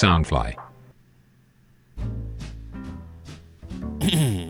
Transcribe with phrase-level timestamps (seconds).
[0.00, 0.54] Soundfly。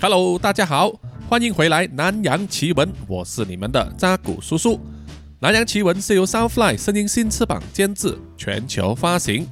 [0.00, 0.90] Hello，大家好，
[1.28, 4.76] 欢迎回来《南洋奇闻》，我是你们的扎古叔叔。
[5.38, 9.46] 《南洋奇闻》是由 Soundfly 声音新翅膀监制，全球发行。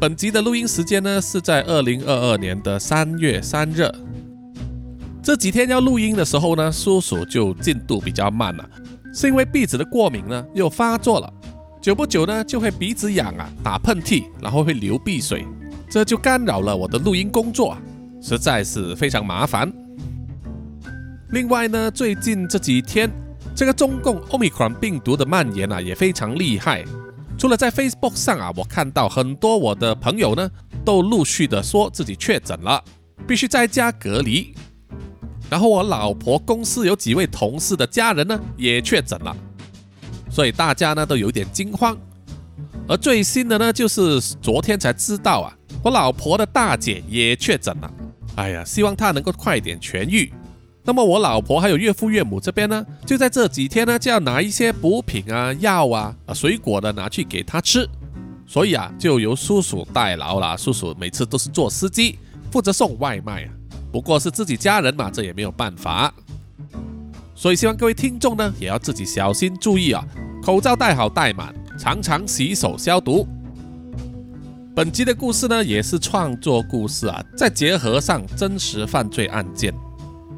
[0.00, 3.86] 本集的录音时间呢是在二零二二年的三月三日。
[5.22, 8.66] 这几天要录音的时候呢，叔叔就进度比较慢了，
[9.12, 11.30] 是因为鼻子的过敏呢又发作了，
[11.86, 15.46] 久不久呢就会鼻子痒啊，打喷嚏，然后会流鼻水，
[15.88, 17.78] 这就干扰了我的录音工作。
[18.20, 19.72] 实在是非常麻烦。
[21.30, 23.08] 另外呢，最近这几天，
[23.54, 26.84] 这个中共 Omicron 病毒的蔓延啊，也非常厉害。
[27.38, 30.50] 除了在 Facebook 上啊，我看到很多我的朋友呢，
[30.84, 32.82] 都陆续的说自己确诊了，
[33.28, 34.52] 必须在家隔离。
[35.48, 39.36] 然后我老婆公司有几位同事的家人呢，也确诊了，
[40.36, 41.96] 所以大家呢都有点惊慌。
[42.86, 47.90] 而最新的呢，就是昨天才知道啊，我老婆的大姐也确诊了。
[48.34, 50.30] 哎呀，希望她能够快点痊愈。
[50.84, 57.88] 那么我老婆还有岳父岳母这边呢，就在这几天呢，就要拿一些补品啊、药啊、水果的拿去给她吃。
[58.46, 60.54] 所以啊，就由叔叔代劳了。
[60.58, 62.18] 叔叔每次都是做司机，
[62.52, 63.48] 负责送外卖啊。
[63.90, 66.12] 不过是自己家人嘛，这也没有办法。
[67.34, 70.02] 所以希望各位听众呢，也要自己小心注意啊，
[70.46, 73.26] 口罩戴好戴满，常常洗手消毒。
[74.76, 79.74] 本集的故事呢，也是创作故事啊，再结合上真实犯罪案件，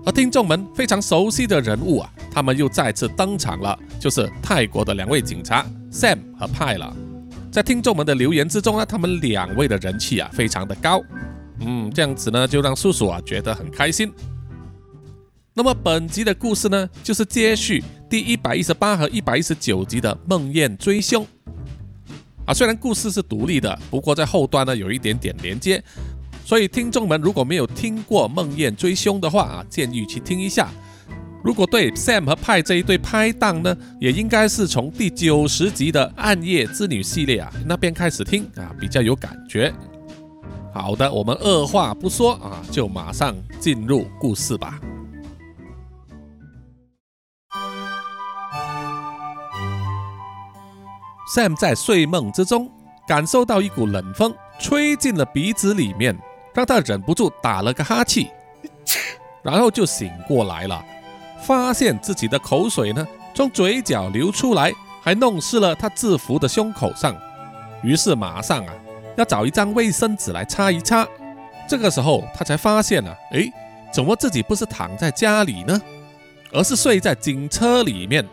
[0.07, 6.97] 而听众们非常熟悉的人物啊，他们又再次登场了，就是泰国的两位警察 Sam 和派了。
[7.53, 11.03] 在听众们的留言之中呢，他们两位的人气啊，非常的高。
[11.61, 14.11] 嗯，这样子呢，就让叔叔啊觉得很开心。
[15.59, 21.27] 那么本集的故事呢，就是接续第一百一十八和一百一十九集的梦魇追凶。
[22.45, 25.83] 啊，虽然故事是独立的，不过在后端呢有一点点连接，
[26.45, 30.71] 所以听众们如果没有听过《梦魇追凶》的话啊，建议去听一下。
[31.43, 39.75] 如果对 Sam 和派这一对拍档呢，也应该是从第九十集的《暗夜之女》系列啊那边开始听啊，比较有感觉。
[40.73, 44.79] 好的，我们二话不说啊，就马上进入故事吧。
[51.35, 52.71] Sam 在睡梦之中
[53.07, 56.19] 感受到一股冷风吹进了鼻子里面，
[56.55, 58.31] 让他忍不住打了个哈气，
[59.43, 60.83] 然后就醒过来了，
[61.43, 64.73] 发现自己的口水呢从嘴角流出来，
[65.03, 67.15] 还弄湿了他制服的胸口上，
[67.83, 68.73] 于是马上啊
[69.17, 71.07] 要找一张卫生纸来擦一擦。
[71.69, 73.53] 这个时候他才发现啊，诶，
[73.93, 75.81] 怎么自己不是躺在家里呢，
[76.53, 78.27] 而是睡在警车里面。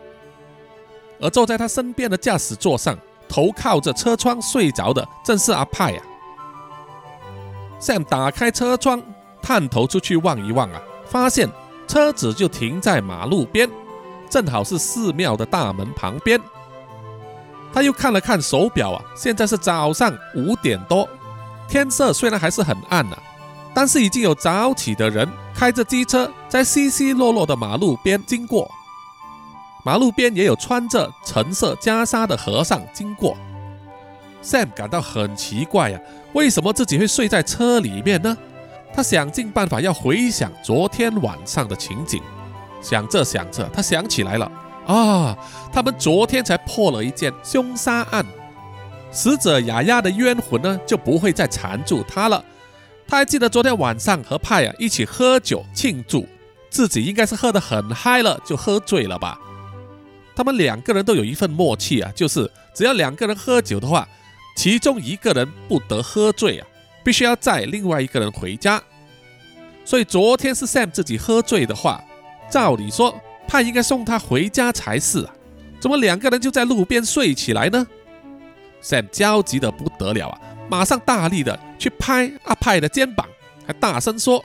[1.20, 2.96] 而坐在他身边的驾驶座上，
[3.28, 6.02] 头靠着车窗睡着的正是阿派呀、
[7.80, 9.02] Sam 打开车窗，
[9.42, 11.48] 探头出去望一望啊，发现
[11.86, 13.70] 车子就停在马路边，
[14.28, 16.40] 正好是寺庙的大门旁边。
[17.72, 21.08] 他又看了看手表啊，现在是早上五点多，
[21.68, 23.18] 天色虽然还是很暗啊，
[23.74, 28.70] 但是已经有早起的人开着机车在稀稀落落的马路边经过。
[29.86, 33.36] 马路边也有穿着橙色袈裟的和尚经过。
[34.42, 36.00] Sam 感到很奇怪呀、
[36.32, 38.36] 为什么自己会睡在车里面呢？
[38.92, 42.20] 他想尽办法要回想昨天晚上的情景。
[42.82, 44.50] 想着想着，他想起来了
[44.88, 45.38] 啊，
[45.72, 48.26] 他们昨天才破了一件凶杀案，
[49.12, 52.44] 死者雅雅的冤魂呢就不会再缠住他了。
[53.06, 56.26] 他还记得昨天晚上和派啊一起喝酒庆祝，
[56.70, 59.38] 自己应该是喝得很嗨了，就喝醉了吧。
[60.36, 64.06] 他们两个人都有一份默契啊，就是只要两个人喝酒的话，
[64.54, 66.66] 其中一个人不得喝醉啊，
[67.02, 68.80] 必须要载另外一个人回家。
[69.82, 72.04] 所以昨天是 Sam 自己喝醉的话，
[72.50, 75.32] 照理说派应该送他回家才是啊，
[75.80, 77.86] 怎么两个人就在路边睡起来呢
[78.82, 83.26] ？Sam 焦急的不得了啊，马上大力的去拍阿派的肩膀，
[83.66, 84.44] 还大声说：“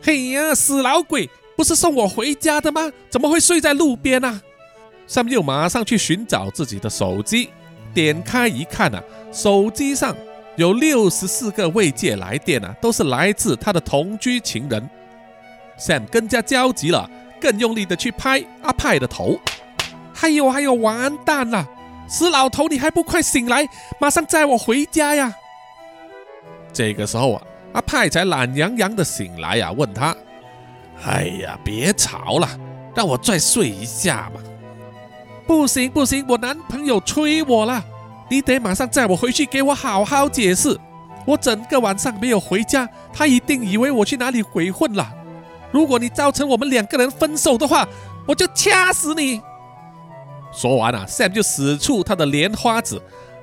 [0.00, 2.90] 嘿呀，死老鬼，不是送我回家的吗？
[3.10, 4.40] 怎么会睡在路边啊？”
[5.08, 7.50] Sam 又马上去寻找自己的手机，
[7.92, 9.02] 点开一看啊，
[9.32, 10.16] 手机上
[10.56, 14.88] 有六十四个未接来电啊，都是来自他的同居情人。
[15.78, 17.10] Sam 更加焦急了，
[17.40, 19.38] 更用力的去拍阿派的头。
[20.14, 21.66] 还有还有，完蛋了！
[22.08, 23.66] 死老头，你还不快醒来，
[23.98, 25.34] 马上载我回家呀！
[26.72, 30.14] 这个时候啊，阿派才懒洋洋的醒来呀、问他
[31.04, 32.48] ：“哎呀，别吵了，
[32.94, 34.40] 让我再睡一下嘛。”
[35.46, 37.82] 不行不行，我男朋友催我了，
[38.30, 40.78] 你得马上载我回去，给我好好解释。
[41.24, 45.12] 我整个晚上没有回家，他一定以为我去哪里鬼混了。
[45.70, 47.86] 如果你造成我们两个人分手的话，
[48.26, 49.40] 我就掐死你！
[50.52, 53.00] 说完啊，Sam 就使出他的莲花指，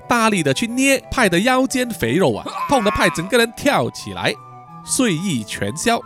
[0.08, 4.34] 大力的去捏派的腰间肥肉啊，痛得派整个人跳起来，
[4.84, 6.00] 睡意全消，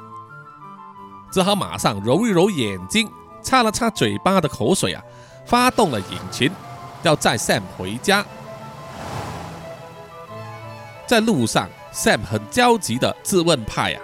[1.31, 3.09] 只好马上揉一揉眼睛，
[3.43, 5.03] 擦了擦嘴巴的口水啊，
[5.45, 6.51] 发动了引擎，
[7.03, 8.25] 要载 Sam 回家。
[11.07, 14.01] 在路上，Sam 很焦急的质问派呀：“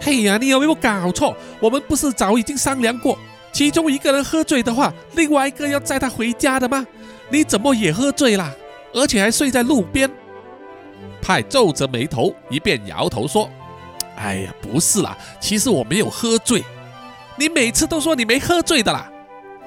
[0.00, 1.34] 嘿呀，你有没有搞错？
[1.60, 3.18] 我们不是早已经商量过，
[3.52, 6.86] 其中一个人喝醉的话，另外一个要载他回家的吗？
[7.30, 8.54] 你怎么也喝醉了，
[8.92, 10.10] 而且还睡在路边？”
[11.22, 13.50] 派皱着眉头，一边摇头说
[14.16, 16.62] ：“哎呀，不是啦，其实我没有喝醉。
[17.36, 19.10] 你每次都说你没喝醉的啦。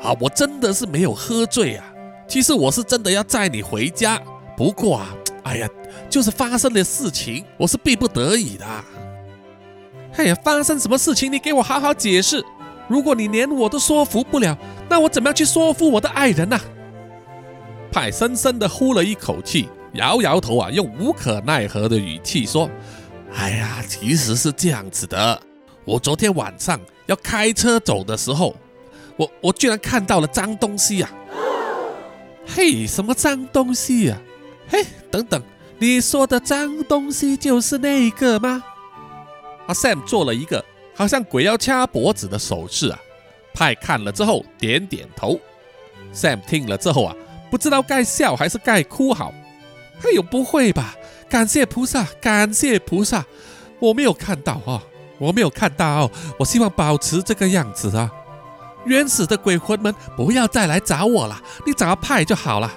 [0.02, 1.86] 啊，我真的是没有喝醉啊。
[2.28, 4.22] 其实我是真的要载你回家，
[4.56, 5.68] 不过啊。”哎呀，
[6.10, 8.66] 就是发生的事情，我是逼不得已的。
[10.16, 11.32] 哎呀，发生什么事情？
[11.32, 12.44] 你给我好好解释。
[12.88, 14.56] 如果你连我都说服不了，
[14.90, 16.60] 那我怎么样去说服我的爱人呢？
[17.92, 22.70] 派深深的呼了一口气，摇摇头啊，用无可奈何的语气说
[23.34, 25.42] ：“哎呀，其实是这样子的。
[25.86, 28.56] 我昨天晚上要开车走的时候，
[29.20, 31.10] 我我居然看到了脏东西呀！
[32.48, 34.18] 嘿，什么脏东西呀？”
[34.72, 35.44] 嘿，等等，
[35.78, 38.64] 你说的脏东西就是那个吗？
[39.68, 40.64] 阿 Sam 做了一个
[40.96, 42.98] 好像鬼要掐脖子的手势啊。
[43.54, 45.38] 派看了之后点点头。
[46.14, 47.14] Sam 听了之后啊，
[47.52, 49.34] 不知道该笑还是该哭好。
[50.02, 50.96] 哎呦，不会吧？
[51.28, 53.26] 感谢菩萨，感谢菩萨，
[53.80, 54.82] 我没有看到啊，
[55.18, 56.10] 我没有看到。
[56.40, 58.10] 我希望保持这个样子啊。
[58.86, 62.72] 冤死的鬼魂们，不要再来找我了，你找派就好了。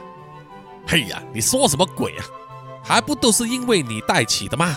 [0.87, 2.25] 嘿呀，你说什么鬼啊？
[2.83, 4.77] 还不都是因为你带起的吗？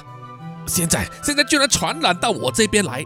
[0.68, 3.04] 现在现在居然传染到我这边来，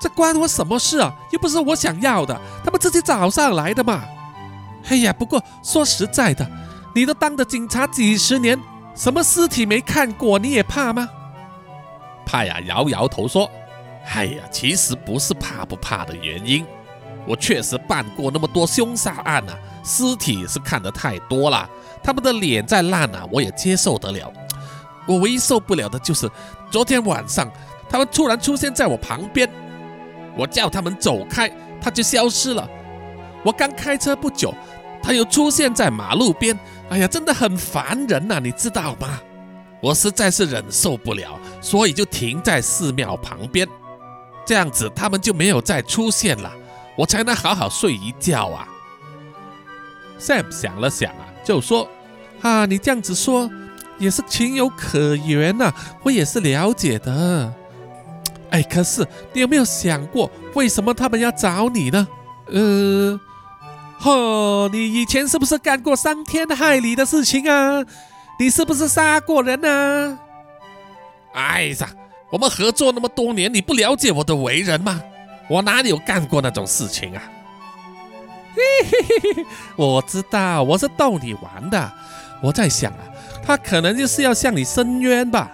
[0.00, 1.12] 这关我什么事啊？
[1.30, 4.02] 又不是我想要的，他们自己找上来的嘛。
[4.82, 6.50] 嘿呀，不过说实在的，
[6.94, 8.58] 你都当了警察几十年，
[8.94, 11.08] 什么尸体没看过，你也怕吗？
[12.24, 13.50] 派呀，摇摇头说
[14.14, 16.64] ：“哎呀，其实不是怕不怕的原因，
[17.26, 21.68] 我确实办过那么多凶杀案啊，尸体是看得太多了。”
[22.02, 24.32] 他们的脸再烂啊，我也接受得了。
[25.06, 26.30] 我唯一受不了的就是
[26.70, 27.50] 昨天晚上，
[27.88, 29.48] 他们突然出现在我旁边，
[30.36, 31.50] 我叫他们走开，
[31.80, 32.68] 他就消失了。
[33.42, 34.54] 我刚开车不久，
[35.02, 36.58] 他又出现在马路边。
[36.88, 39.20] 哎呀，真的很烦人呐，你知道吗？
[39.82, 43.66] 我实在是忍受不了，所以就停在寺庙旁边，
[44.44, 46.52] 这样子他们就没有再出现了，
[47.00, 48.68] 我才能好好睡一觉啊。
[50.20, 51.24] Sam 想了想啊。
[51.42, 51.88] 就说
[52.42, 53.50] 啊，你这样子说
[53.98, 57.52] 也是情有可原呐，我也是了解的。
[58.50, 62.06] 哎，可是你有没有想过，为什么他们要找你呢？
[62.48, 63.18] 呃，
[63.98, 67.82] 呵，你以前是不是干过伤天害理的事情啊？
[68.38, 70.18] 你是不是杀过人呢？
[71.32, 71.88] 哎呀，
[72.30, 75.00] 我们合作那么多年，你不了解我的为人吗？
[75.50, 77.22] 我哪里有干过那种事情啊？
[78.54, 81.92] 嘿嘿嘿嘿，我知道，我是逗你玩的。
[82.40, 83.02] 我在想啊，
[83.42, 85.50] 他可能就是要向你申冤吧？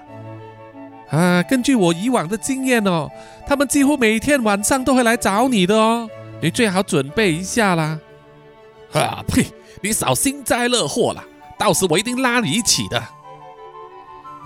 [1.11, 3.09] 啊，根据我以往的经验哦，
[3.47, 6.07] 他们几乎每天晚上都会来找你的哦，
[6.43, 7.99] 你最好准备一下啦。
[8.93, 9.47] 啊呸！
[9.83, 11.25] 你少幸灾乐祸了，
[11.59, 13.03] 到时我一定拉你一起的。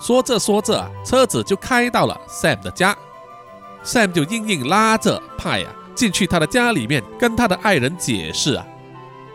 [0.01, 2.97] 说着说着，车子就开到了 Sam 的家
[3.85, 5.69] ，Sam 就硬硬拉着派呀。
[5.93, 8.65] 进去他的家里面，跟他的爱人解释啊，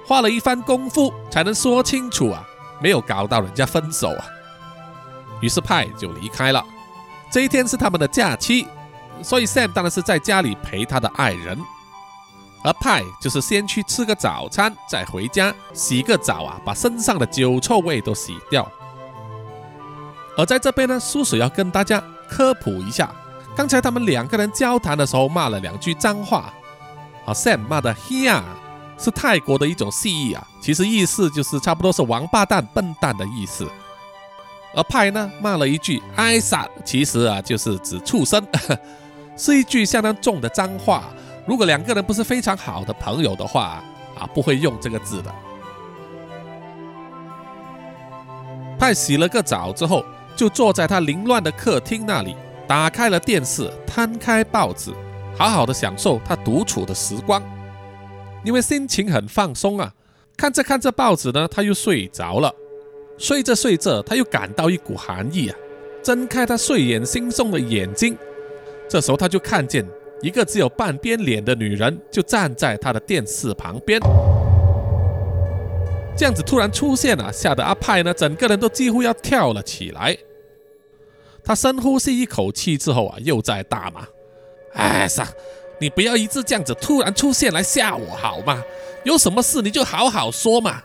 [0.07, 2.43] 花了一番功夫才能说清楚啊，
[2.81, 4.25] 没有搞到人家分手啊。
[5.41, 6.65] 于是派就离开了。
[7.31, 8.65] 这一天是他们的假期，
[9.21, 11.59] 所以 Sam 当然是在家里陪他的爱人，
[12.63, 18.67] 而派就是先去吃个早餐，再回家洗个澡啊，把身上的酒臭味都洗掉。
[20.35, 23.13] 而在这边呢，叔叔要跟大家科普一下。
[23.55, 26.53] 刚才他们两个人交谈的时候骂了两句脏话，
[27.25, 28.41] 啊，Sam 骂的 “Hea”
[28.97, 33.65] 是泰国的一种戏语啊，其实意思就是差不多是王八蛋、笨蛋的意思。
[34.75, 38.45] 而派呢骂了一句 “I sa”，其实啊就是指畜生，
[39.37, 41.03] 是一句相当重的脏话。
[41.47, 43.81] 如果两个人不是非常好的朋友的话，
[44.19, 45.33] 啊，不会用这个字的。
[48.77, 50.03] 派洗了个澡之后，
[50.35, 52.35] 就坐在他凌乱的客厅那里。
[52.67, 54.91] 打开了电视，摊开报纸，
[55.37, 57.41] 好好的享受他独处的时光，
[58.43, 59.93] 因为心情很放松啊。
[60.35, 62.53] 看着看着报纸呢，他又睡着了。
[63.17, 65.55] 睡着睡着，他又感到一股寒意啊，
[66.03, 68.17] 睁开他睡眼惺忪的眼睛，
[68.89, 69.85] 这时候他就看见
[70.21, 74.01] 一个只有半边脸的女人就站在他的电视旁边。
[76.17, 80.17] 这样子突然出现了，吓得阿派呢，整个人都几乎要跳了起来。
[81.45, 84.05] 他深呼吸一口气之后啊，又在大骂
[84.73, 85.27] ：“哎，傻，
[85.79, 88.63] 你不要一直这样子突然出现来吓我好吗？
[89.03, 90.81] 有什么事你就好好说嘛。”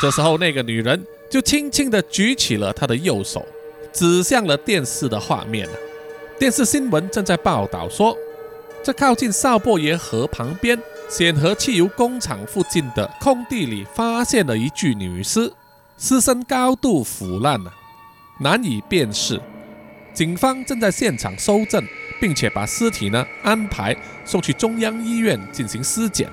[0.00, 3.44] 这时候，那个女人就轻轻地举起了她的右手，
[3.92, 5.68] 指向了电视的画面
[6.38, 8.16] 电视新闻正在报道说，
[8.80, 10.80] 在靠近少波耶河旁边。
[11.10, 15.50] 显河汽油工厂附近的空地里发现了一具女尸，
[15.96, 17.72] 尸身高度腐烂了，
[18.38, 19.40] 难以辨识。
[20.14, 21.84] 警方正在现场搜证，
[22.20, 26.28] 并且把尸体呢安排送去中央医院进行尸检。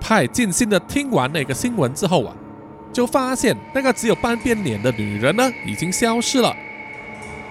[0.00, 2.34] 派尽心的听完那个新闻之后啊，
[2.92, 6.54] 就发现那个只有半边脸的女人呢已经消失了。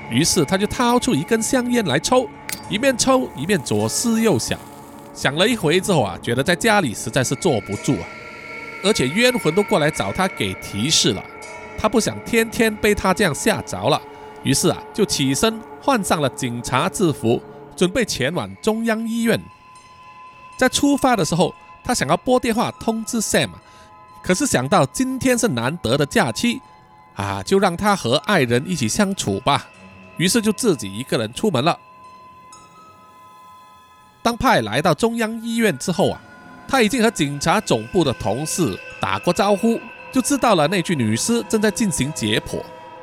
[0.09, 2.29] 于是他就掏出一根香烟来抽，
[2.69, 4.59] 一面抽一面左思右想。
[5.13, 8.05] 想了一回之后啊，觉得在家里实在是坐不住啊，
[8.83, 11.23] 而且冤魂都过来找他给提示了，
[11.81, 13.99] 他不想天天被他这样吓着了，
[14.43, 17.41] 于是啊就起身换上了警察制服，
[17.75, 19.41] 准备前往中央医院。
[20.57, 23.49] 在出发的时候，他想要拨电话通知 Sam，
[24.21, 26.61] 可是想到今天是难得的假期
[27.15, 29.65] 啊，就让他和爱人一起相处吧，
[30.17, 31.79] 于是就自己一个人出门了。
[34.21, 36.21] 当派来到中央医院之后啊，
[36.67, 39.79] 他已经和警察总部的同事打过招呼，
[40.11, 42.61] 就知道了那具女尸正在进行解剖，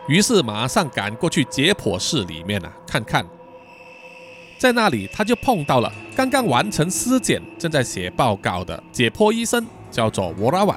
[0.08, 3.24] 于是马上赶过去解剖室里面啊看看。
[4.58, 10.76] 在那里，他就碰到了刚刚完成尸检、正在写报告的解剖医生，叫做沃拉瓦。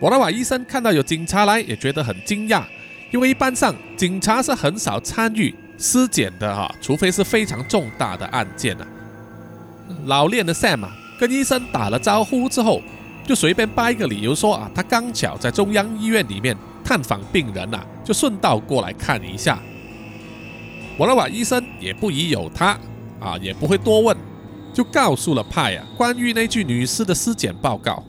[0.00, 2.64] 沃拉瓦医生看到有警察来，也觉得很惊讶，
[3.12, 8.86] 因为一般上警察是很少参与尸检的哈，除非是非常重大的案件啊。
[10.06, 12.82] 老练的 Sam 啊，跟医生打了招呼之后，
[13.30, 19.62] 就随便掰一个理由说啊，他刚巧在中央医院里面探访病人呐，就顺道过来看一下。
[20.98, 22.76] 瓦拉瓦医生也不疑有他
[23.20, 24.16] 啊，也不会多问，
[24.74, 28.02] 就告诉了派啊关于那具女尸的尸检报告。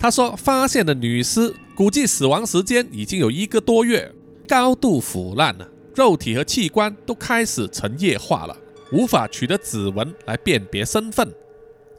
[0.00, 4.12] 他说发现的女尸估计死亡时间已经有一个多月，
[4.48, 8.56] 高度腐烂了，肉体和器官都开始成液化了。
[8.90, 11.32] 无法取得指纹来辨别身份，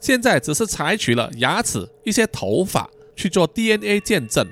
[0.04, 4.46] 现在只是采取了牙齿、一些头发去做 DNA 见证。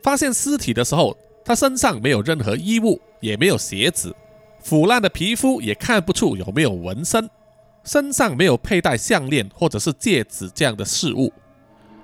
[0.00, 4.14] 发现尸体的时候，他身上没有任何衣物，也没有鞋子，
[4.62, 7.28] 腐烂的皮肤也看不出有没有纹身，
[7.82, 11.32] 身上没有佩戴项链或者是戒指这样的饰物。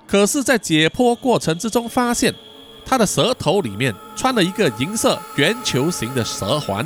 [0.05, 2.35] 可是，在解剖过程之中，发现
[2.85, 6.85] 他的舌头里面穿了一个银色圆球形的舌环。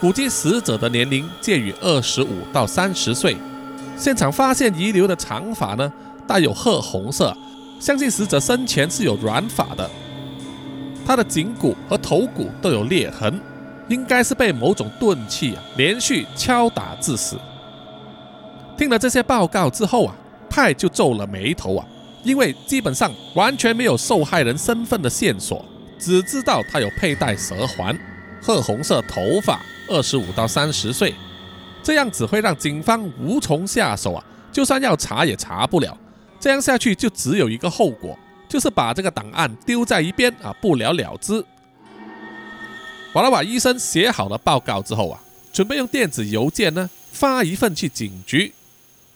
[0.00, 3.36] 估计死者的年龄介于二十五到三十岁。
[3.96, 5.92] 现场发现遗留的长发呢，
[6.26, 7.36] 带有褐红色，
[7.80, 9.88] 相信死者生前是有染发的。
[11.06, 13.40] 他的颈骨和头骨都有裂痕，
[13.88, 17.38] 应该是被某种钝器啊连续敲打致死。
[18.76, 20.14] 听了这些报告之后啊，
[20.50, 21.86] 派就皱了眉头啊，
[22.22, 25.64] 因为基本上完全没有受害人身份的线索，
[25.98, 27.98] 只知道他有佩戴蛇环，
[28.42, 29.60] 褐红色头发。
[29.88, 31.14] 二十五到三十岁，
[31.86, 34.24] 这样只会让警方无从下手啊！
[34.50, 35.96] 就算要查也查不了。
[36.40, 41.44] 这样下去就只有一个后果，就是把这个档案丢在一边啊，不了了之。
[43.12, 48.52] 瓦拉瓦医生写好了报告之后啊，准备用电子邮件呢发一份去警局。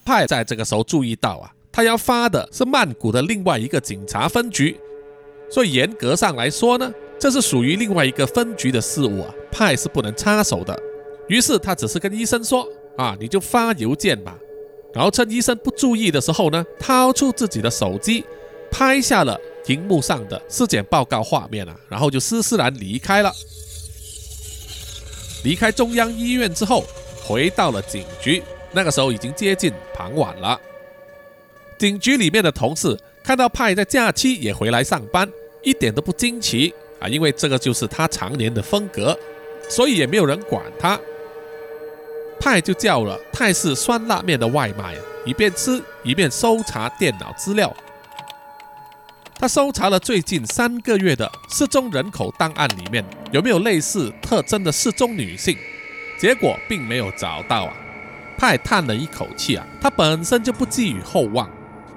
[0.05, 4.79] 派在这个时候注意到啊，他要发的是曼谷的另外一个警察分局，
[5.51, 6.89] 所以严格上来说呢。
[7.19, 10.81] 这是属于另外一个分局的事务啊，派是不能插手的。
[11.31, 12.67] 于是他只是跟医生说
[12.99, 14.37] ：“啊，你就发邮件吧。”
[14.93, 18.25] 然后趁医生不注意的时候呢，掏出自己的手机，
[18.69, 23.33] 拍下了荧幕上的尸检报告画面啊，然后就施施然离开了。
[25.45, 26.85] 离开中央医院之后，
[27.25, 28.43] 回到了警局。
[28.73, 30.61] 那个时候已经接近傍晚了。
[31.79, 35.31] 警局里面的同事看到派在假期也回来上班，
[35.63, 36.75] 一点都不惊奇。
[36.99, 39.17] 啊，因为这个就是他常年的风格，
[39.69, 41.01] 所以也没有人管他。
[42.41, 47.73] 派就叫了泰式酸辣面的外卖，一边吃一边搜查电脑资料。
[49.39, 55.57] 他搜查了最近三个月的失踪人口档案里面有没有类似特征的失踪女性，
[56.19, 57.73] 结果并没有找到啊。
[58.37, 61.49] 派叹了一口气啊，他本身就不寄予厚望，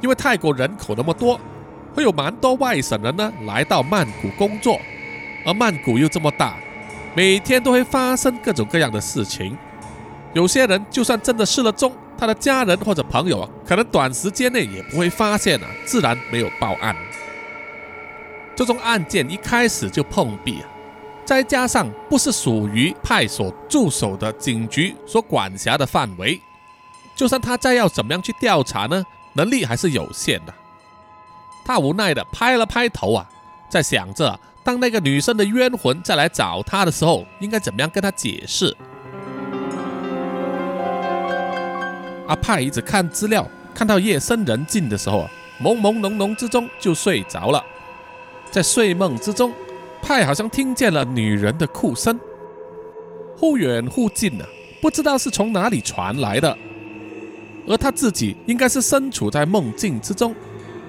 [0.02, 1.40] 因为泰国人口那么多。
[1.96, 4.80] 会有蛮多外省人呢来到曼谷工作，
[5.46, 6.58] 而曼谷又这么大，
[7.16, 9.56] 每天都会发生各种各样的事情。
[10.34, 16.96] 有些人就算真的失了踪，他的家人或者朋友啊，可能短时间内也不会发现啊，自然没有报案。
[18.56, 20.66] 这宗案件一开始就碰壁啊，
[21.24, 26.42] 再加上不是属于派所驻守的警局所管辖的范围，
[27.16, 30.54] 就算他再要怎么样去调查呢，能力还是有限的。
[31.66, 33.30] 他无奈的拍了拍头啊，
[33.70, 38.76] 在想着当那个女生的冤魂再来找他的时候，应该怎么样跟他解释。
[42.34, 45.30] 阿派一直看资料，看到夜深人静的时候啊，
[45.62, 47.64] 朦朦胧胧之中就睡着了。
[48.50, 49.54] 在睡梦之中，
[50.02, 52.20] 派好像听见了女人的哭声，
[53.38, 54.48] 忽远忽近啊，
[54.82, 56.58] 不知道是从哪里传来的。
[57.68, 60.34] 而他自己应该是身处在梦境之中，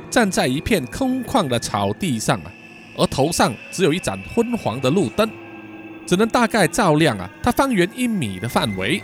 [0.09, 2.51] 站在一片空旷的草地上啊，
[2.97, 5.31] 而头上只有一盏昏黄的路灯，
[6.07, 9.03] 只能大概照亮啊他方圆一米的范围。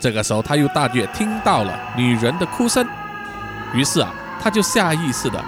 [0.00, 2.86] 这个时候，他又大约听到了女人的哭声，
[3.74, 5.44] 于是啊，他就下意识的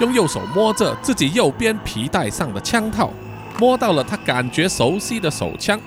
[0.00, 3.10] 用右手摸着自己右边皮带上的枪套，
[3.58, 5.80] 摸到了他感觉熟悉的手枪，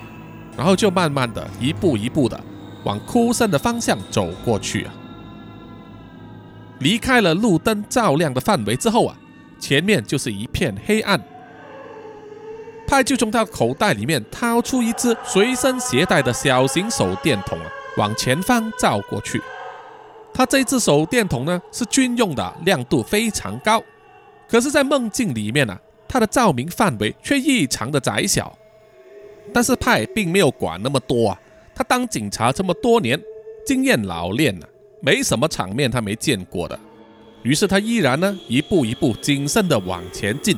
[0.56, 2.40] 然后就慢慢的一步一步的
[2.84, 4.92] 往哭声的方向走过去啊。
[6.80, 9.16] 离开了路灯照亮的范围之后啊，
[9.60, 11.20] 前面就是一片黑暗。
[12.86, 17.66] 派就从他口袋里面掏出一支随身携带的小型手电筒啊。
[17.98, 19.42] 往前方照过去，
[20.32, 23.82] 他这只手电筒呢是军用的，亮度非常高。
[24.48, 25.76] 可是，在梦境里面呢，
[26.08, 28.56] 它的照明范围却异常的窄小。
[29.52, 31.40] 但是派并没有管那么多啊，
[31.74, 33.20] 他当警察这么多年，
[33.66, 34.66] 经验老练了，
[35.02, 36.78] 没什么场面他没见过的。
[37.42, 40.56] 于是他依然呢一步一步谨慎的往前进。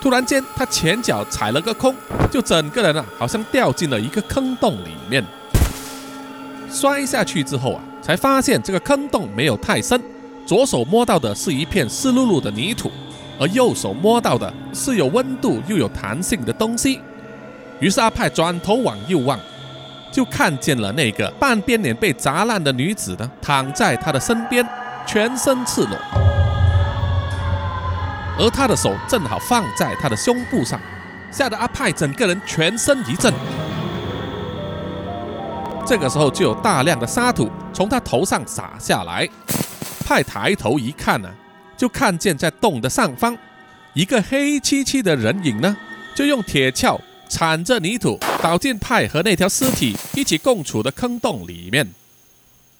[0.00, 1.94] 突然间，他前脚踩了个空，
[2.30, 5.24] 就整个人啊好像掉进了一个坑洞里面。
[6.70, 10.00] 摔下去之后啊，才发现这个坑洞没有太深，
[10.46, 12.90] 左手摸到的是一片湿漉漉的泥土，
[13.38, 17.00] 而右手摸到的是有温度又有弹性的东西。
[17.80, 19.38] 于是阿派转头往右望，
[20.10, 24.66] 就看见了那个半边脸被砸烂的女子呢，躺在他的身边，
[25.06, 25.96] 全身赤裸，
[28.38, 30.80] 而他的手正好放在他的胸部上，
[31.30, 33.32] 吓得阿派整个人全身一震。
[35.88, 39.26] 这个时候，就有大量的沙土从他头上洒下来。
[40.04, 41.30] 派抬头一看呢，
[41.78, 43.34] 就看见在洞的上方，
[43.94, 45.74] 一个黑漆漆的人影呢，
[46.14, 51.90] 就用铁锹铲着泥土倒进派和那条尸体一起共处的坑洞里面。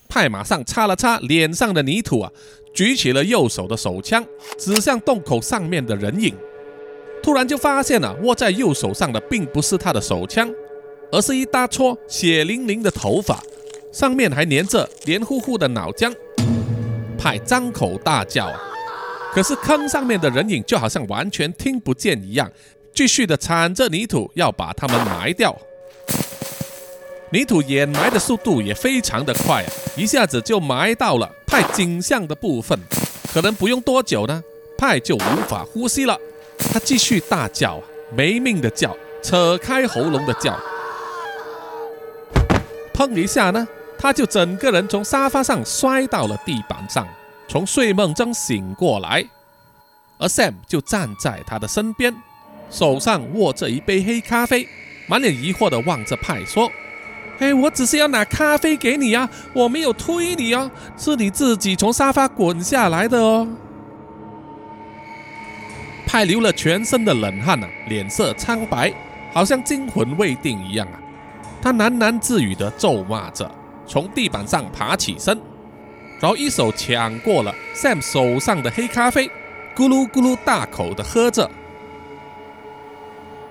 [0.06, 2.30] 派马上擦了擦脸上的泥土啊，
[2.74, 4.22] 举起了右手的手枪，
[4.58, 6.36] 指向洞口上面的人影。
[7.22, 10.46] 突然就发现了，握在右手上的并不是他的手枪。
[11.10, 13.42] 而是一大撮血淋淋的头发，
[13.92, 16.14] 上面还粘着黏糊糊的脑浆。
[17.18, 18.52] 派张口大叫！
[19.32, 22.50] 可是坑上面的人影就好像完全听不见一样，
[22.94, 25.56] 继续的铲着泥土要把他们埋掉。
[27.30, 32.78] 泥土掩埋的速度也非常的快啊，一下子就埋到了派颈项的部分。
[33.32, 34.42] 可能不用多久呢，
[34.78, 36.18] 派就无法呼吸了。
[36.56, 37.82] 他继续大叫，
[38.16, 40.58] 没命的叫，扯开喉咙的叫。
[42.98, 47.06] 砰一下呢，他就整个人从沙发上摔到了地板上，
[47.46, 49.24] 从睡梦中醒过来，
[50.18, 52.12] 而 Sam 就站在他的身边，
[52.68, 54.68] 手上握着一杯黑咖啡，
[55.06, 56.68] 满脸疑惑的望着派说
[57.38, 63.46] ：“哎，我只是要拿咖啡给你啊，我没有推你哦，是你自己从沙发滚下来的哦。”
[66.04, 68.92] 派流了全身的冷汗啊，脸色苍白，
[69.32, 70.98] 好像惊魂未定一样啊。
[71.60, 73.50] 他喃喃自语地咒骂着，
[73.86, 75.38] 从地板上爬起身，
[76.20, 79.28] 然后一手抢过了 Sam 手上的黑咖啡，
[79.74, 81.50] 咕噜咕噜大口地喝着。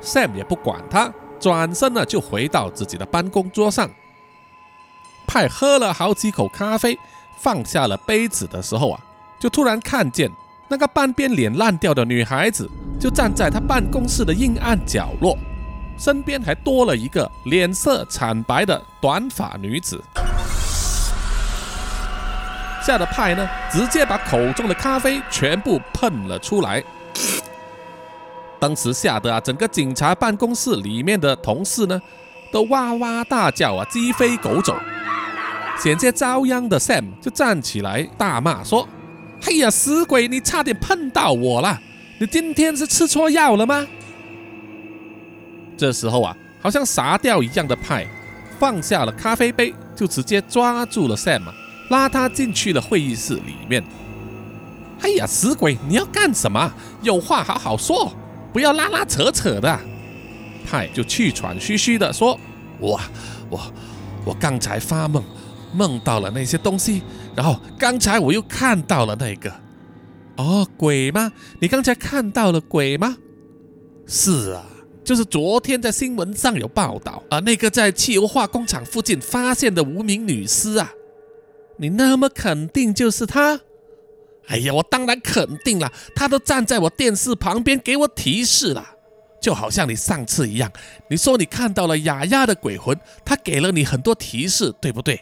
[0.01, 3.89] Sam 也不管他，转身了就回到自己的办公桌上。
[5.25, 6.97] 派喝了好几口咖啡，
[7.37, 8.99] 放下了杯子的时候啊，
[9.39, 10.31] 就突然看见
[10.69, 15.37] 那个半边脸烂掉的女孩子，就站在他办公室的阴暗角落。
[15.97, 20.01] 身边还多了一个脸色惨白的短发女子，
[22.83, 26.83] 吓得派呢，直接把口中的咖啡全部喷了出来。
[28.59, 32.01] 当时吓得啊，整个警察办公室里面的同事呢，
[32.51, 34.75] 都哇哇大叫啊，鸡飞狗走。
[35.79, 38.87] 险些遭殃的 Sam 就站起来大骂说
[39.41, 41.79] ：“嘿呀，死鬼，你差点碰到我了！
[42.19, 43.85] 你今天是吃错药了吗？
[45.77, 48.07] 这时候啊，好像傻掉一样的派
[48.59, 51.43] 放下了咖啡杯，就直接抓住了 Sam，
[51.89, 53.83] 拉他进去了会议室里面。
[55.01, 56.73] 哎呀，死鬼，你要干什么？
[57.03, 58.11] 有话好好说，
[58.51, 59.79] 不要拉拉扯扯的。
[60.65, 62.37] 派就气喘吁吁的说
[62.81, 62.99] ：“我，
[63.49, 63.61] 我，
[64.25, 65.23] 我刚才发梦，
[65.71, 67.03] 梦到了那些东西，
[67.35, 69.53] 然后刚才我又看到了那个。
[70.37, 71.31] 哦，鬼吗？
[71.59, 73.15] 你刚才看到了鬼吗？
[74.07, 74.65] 是啊。”
[75.07, 80.91] 就是昨天在新闻上有报道啊，那个在汽油化工厂附近发现的无名女尸啊，
[81.77, 83.61] 你那么肯定就是她？
[84.47, 88.85] 哎呀，我当然肯定了，她都站在我电视旁边给我提示了，
[89.41, 90.69] 就好像你上次一样，
[91.09, 95.21] 你说你看到了雅雅的鬼魂，她给了你很多提示，对不对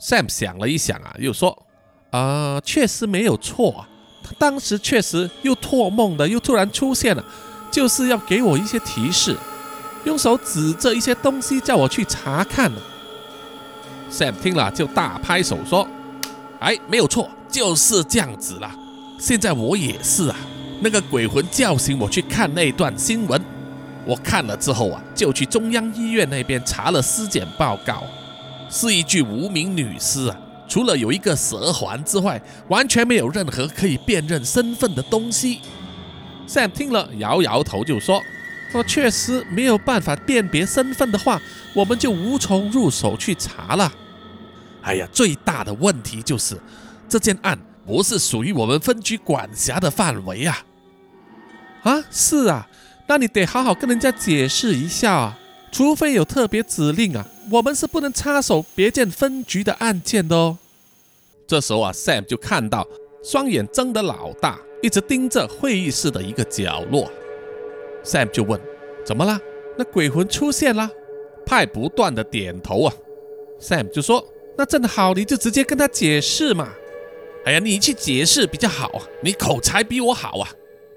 [0.00, 1.64] ？Sam 想了一想啊，又说
[2.10, 3.88] 啊，确实没有错啊，
[4.24, 7.24] 她当时确实又托梦的，又突然出现了。
[7.74, 9.36] 就是要给我一些提示，
[10.04, 12.70] 用手指着一些东西叫我去查看。
[14.08, 15.84] Sam 听了就大拍手说
[16.60, 18.70] ：“哎，没有错，就是这样子啦。
[19.18, 20.36] 现在我也是啊，
[20.82, 23.44] 那个鬼魂叫醒我去看那段新闻。
[24.06, 28.04] 我看了之后啊，就去中央医院那边查了尸检报告，
[28.70, 30.36] 是一具无名女尸啊，
[30.68, 35.58] 除了有一个蛇环之外，完全没有任何可以辨认身份的东西。”
[36.46, 38.22] Sam 听了，摇摇头，就说
[38.70, 41.40] ：“说确实没有办法辨别身份的话，
[41.74, 43.92] 我们就无从入手去查了。
[44.82, 46.56] 哎呀，最大的问题就是
[47.08, 50.64] 这件案不是属于我们分局管辖的范围啊！
[51.82, 52.68] 啊，是啊，
[53.08, 55.38] 那你得好好跟人家解释一下啊！
[55.72, 60.58] 除非有特别指令啊，我们是不能插手别件分局的案件的哦。”
[61.48, 62.86] 这时候啊，Sam 就看到
[63.24, 64.58] 双眼睁得老大。
[64.84, 67.10] 一直盯着会议室的一个角落
[68.04, 68.60] ，Sam 就问
[69.02, 69.40] ：“怎么了？
[69.78, 70.90] 那鬼魂出现了？”
[71.46, 72.94] 派不断的点头啊。
[73.58, 74.22] Sam 就说
[74.58, 76.68] ：“那正好，你就直接跟他解释嘛。
[77.46, 80.50] ”“哎呀，你去解释比较好啊，你口才比我好啊。”“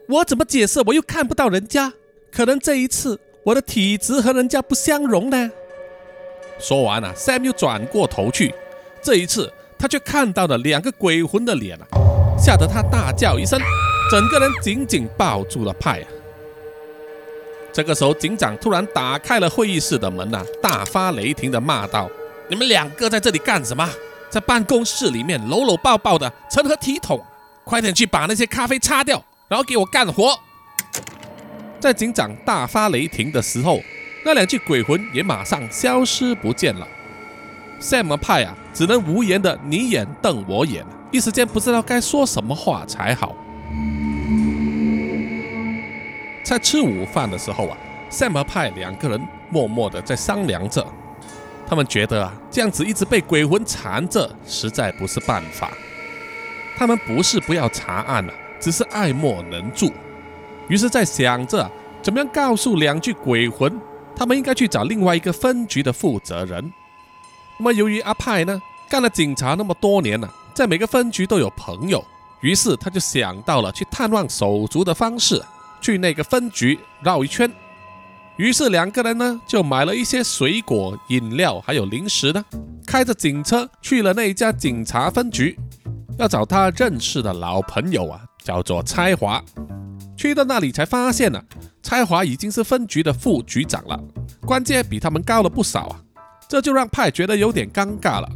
[0.09, 0.81] 我怎么解释？
[0.85, 1.93] 我又看不到人家，
[2.29, 5.49] 可能这一次我的体质和人家不相容呢。”
[6.59, 8.53] 说完了，Sam 又转过头去，
[9.01, 11.87] 这一次他却看到了两个鬼魂的脸啊。
[12.47, 13.59] 吓得他大叫一声，
[14.09, 16.01] 整个人紧紧抱住了派。
[17.73, 22.09] 这个时候，警长突然打开了会议室的门呐，大发雷霆的骂道
[22.47, 23.85] ：“你们两个在这里干什么？
[24.29, 27.21] 在办公室里面搂搂抱抱的，成何体统？
[27.65, 30.33] 快点去把那些咖啡擦掉，然后给我干活！”
[31.81, 33.81] 在警长大发雷霆的时候，
[34.23, 36.87] 那两具鬼魂也马上消失不见了。
[37.81, 40.85] Sam 派啊，只能无言的你眼瞪我眼。
[41.11, 43.35] 一时间不知道该说什么话才好。
[46.43, 47.77] 在吃午饭的时候啊
[48.09, 50.85] ，Sam 和派两个人默默的在商量着。
[51.69, 55.71] 他们觉得啊，这样子一直被鬼魂缠着，实在不是办法。
[56.77, 59.91] 他们不是不要查案了，只是爱莫能助。
[60.69, 61.69] 于是，在想着
[62.01, 63.77] 怎么样告诉两具鬼魂，
[64.15, 66.71] 他们应该去找另外一个分局的负责人。
[67.57, 70.33] 那么，由于阿派呢，干了警察那么多年了。
[70.57, 72.03] 在每个分局都有朋友，
[72.41, 75.39] 于是他就想到了去探望手足的方式，
[75.79, 77.47] 去那个分局绕一圈。
[78.37, 82.43] 于是两个人呢就买了一些水果、饮料还有零食呢，
[82.87, 85.55] 开着警车去了那家警察分局，
[86.17, 89.39] 要找他认识的老朋友啊，叫做蔡华。
[90.17, 91.39] 去到那里才发现呢，
[91.83, 94.03] 蔡华已经是分局的副局长了，
[94.43, 96.01] 官阶比他们高了不少啊，
[96.49, 98.27] 这就让派觉得有点尴尬了。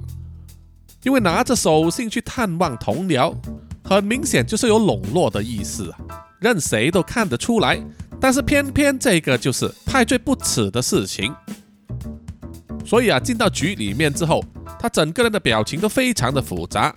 [1.03, 3.35] 因为拿着手信去探望同僚，
[3.83, 5.97] 很明显就是有笼络的意思啊，
[6.39, 7.81] 任谁都看得出来。
[8.19, 11.33] 但是偏偏这个就是派最不耻的事情。
[12.85, 14.43] 所以啊，进到局里面之后，
[14.79, 16.93] 他整个人的表情都非常的复杂。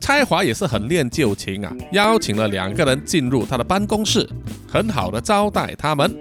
[0.00, 4.28] 蔡华也是很念旧情啊，邀请了两个人进入他的办公室，
[4.66, 6.16] 很好的招待他们。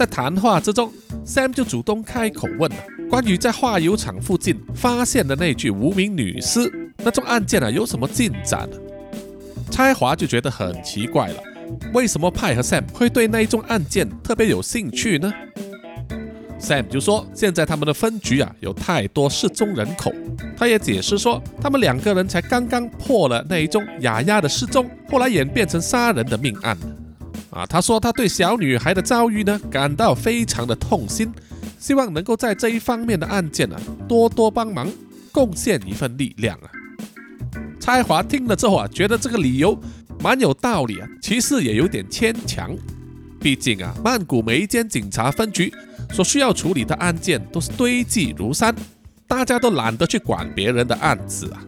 [0.00, 0.90] 在谈话之中
[1.26, 2.76] ，Sam 就主动开口问了。
[3.10, 8.78] 关于在化油厂附近发现的那具无名女尸，那宗案件啊有什么进展呢？
[9.70, 11.42] 蔡华就觉得很奇怪了，
[11.92, 15.30] 为什么派和 Sam 会对那一宗案件特别有兴趣呢
[16.58, 20.10] ？Sam 就说，现在他们的分局啊有太多失踪人口，
[20.56, 26.74] 他也解释说，他们两个人才刚刚破了那一宗雅雅的失踪，后来演变成杀人的命案。
[27.50, 31.32] 啊，他说他对小女孩的遭遇呢感到非常的痛心。
[31.78, 34.86] 希望能够在这一方面的案件呢多多帮忙，
[35.32, 36.68] 贡献一份力量啊！
[37.80, 39.78] 蔡华听了之后啊，觉得这个理由
[40.22, 42.76] 蛮有道理啊，其实也有点牵强。
[43.40, 45.72] 毕竟啊，曼谷每一间警察分局
[46.12, 48.74] 所需要处理的案件都是堆积如山，
[49.26, 51.64] 大家都懒得去管别人的案子啊。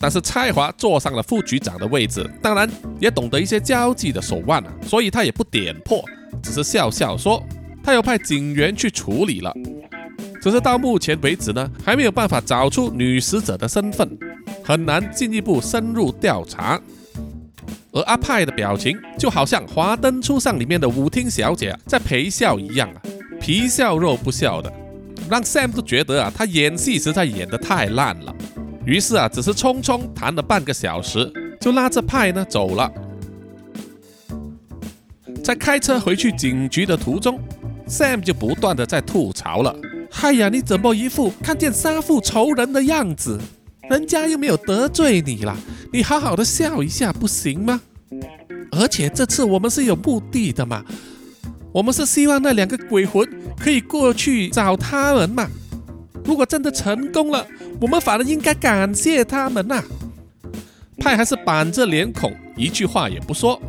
[0.00, 6.04] 但是蔡华坐上了副局长的位置，当然也懂得一些交际的手腕啊，所以他也不点破，
[6.42, 7.42] 只是笑笑说
[7.82, 9.52] 他要派警员去处理了。
[10.40, 14.08] 只是到目前为止呢，还没有办法找出女死者的身份，
[14.62, 16.80] 很难进一步深入调查。
[17.90, 23.02] 而阿派的表情就好像《华灯初上》里面的舞厅小姐在陪笑一样啊，
[23.40, 24.72] 皮笑肉不笑的，
[25.28, 28.34] 让 Sam 都觉得啊，他演戏实在演得太烂了。
[28.88, 32.90] 于是啊，只是匆匆谈了半个小时，就拉着派呢走了。
[35.44, 37.38] 在开车回去警局的途中
[37.86, 39.76] ，Sam 就不断的在吐槽了
[40.10, 43.38] ：“嗨呀，你怎么一副看见杀父仇人的样子？
[43.90, 45.54] 人家又没有得罪你啦。”
[45.92, 47.78] 你好好的笑一下不行吗？
[48.70, 50.82] 而且这次我们是有目的的嘛，
[51.72, 53.28] 我们是希望那两个鬼魂
[53.60, 55.46] 可以过去找他们嘛。
[56.24, 57.46] 如果真的成功了，
[57.80, 59.82] 我们反而应该感谢他们呐。
[60.98, 63.60] 派还是板着脸孔，一句话也不说。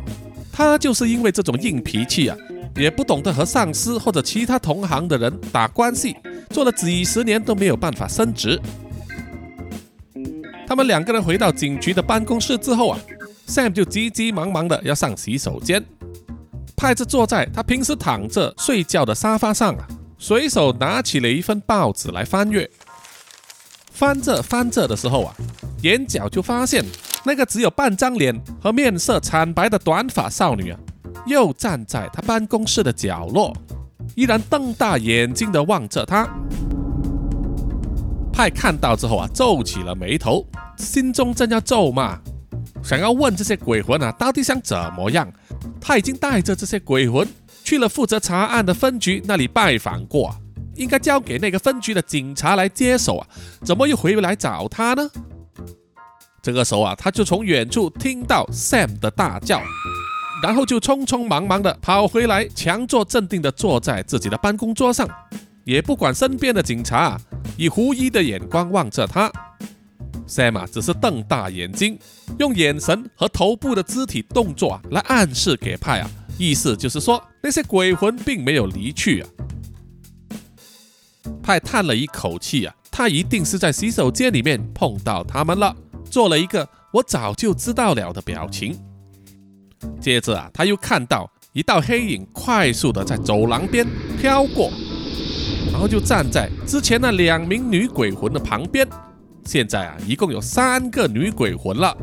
[0.52, 2.36] 他就是因为这种硬脾气啊，
[2.74, 6.16] 也不懂得和上司或者其他同行的人打关系，
[6.50, 8.60] 做了几十年都没有办法升职。
[10.66, 12.98] 他们两个人回到警局的办公室之后啊
[13.46, 15.84] ，Sam 就急急忙忙的要上洗手间，
[16.76, 19.86] 派着坐在他平时躺着睡觉的沙发上啊，
[20.18, 22.68] 随手拿起了一份报纸来翻阅。
[24.00, 25.36] 翻着翻着的时候啊，
[25.82, 26.82] 眼角就发现
[27.22, 30.80] 那个只有半张脸和面色惨白的短发少女啊，
[31.26, 33.54] 又站在他办公室的角落，
[34.14, 36.26] 依然瞪大眼睛的望着他。
[38.32, 40.46] 派看到之后啊，皱起了眉头。
[40.78, 42.18] 心中正要咒骂，
[42.82, 45.30] 想要问这些鬼魂啊，到底想怎么样？
[45.78, 47.28] 他已经带着这些鬼魂
[47.62, 50.34] 去了负责查案的分局那里拜访过，
[50.76, 53.26] 应该交给那个分局的警察来接手啊，
[53.64, 55.10] 怎么又回来找他呢？
[56.42, 59.60] 这个时候啊，他就从远处听到 Sam 的大叫，
[60.42, 65.06] 然后就匆匆忙忙的跑回来，强作镇定的坐在自己的办公桌上，
[65.64, 67.20] 也不管身边的警察
[67.58, 69.30] 以狐疑的眼光望着他。
[70.26, 71.98] Sam，只是瞪大眼睛，
[72.38, 79.28] 用眼神和头部的肢体动作啊，来暗示给派啊，意思就是说那些鬼魂并没有离去啊。
[81.42, 88.78] 派叹了一口气啊，他一定是在洗手间里面碰到他们了，做了一个我早就知道了的表情。
[90.00, 93.86] 接着啊，他又看到一道黑影快速的在走廊边
[94.20, 94.70] 飘过，
[95.72, 98.86] 然后就站在之前那两名女鬼魂的旁边。
[99.46, 101.96] 现在啊，一共有三个女鬼魂了。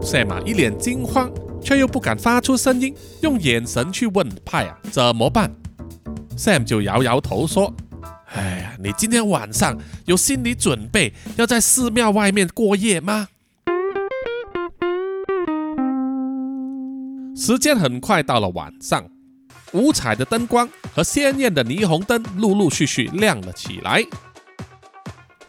[0.00, 1.30] 赛马一脸惊慌，
[1.60, 5.54] 却又不敢发出声音，用眼神去问派啊怎么办
[6.38, 7.74] ？Sam 就摇摇头说
[8.32, 13.26] ：“哎呀，你今天晚上有心理准备要在寺庙外面过夜吗？”
[17.36, 19.04] 时间很快到了晚上，
[19.72, 24.04] 五彩的灯光和鲜艳的霓虹灯陆陆续续亮了起来。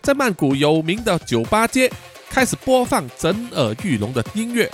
[0.01, 1.91] 在曼谷有名的酒吧街，
[2.29, 4.71] 开始播放震耳欲聋的音乐，